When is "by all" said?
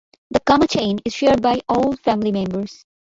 1.43-1.93